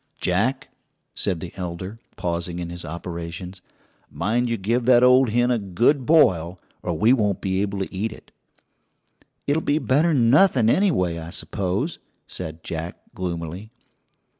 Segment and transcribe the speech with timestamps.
[0.19, 0.69] "Jack,"
[1.13, 3.61] said the elder, pausing in his operations,
[4.09, 7.93] "mind you give that old hen a good boil, or we won't be able to
[7.93, 8.31] eat it."
[9.45, 13.69] "It'll be better'n nothing, anyway, I suppose," said Jack gloomily.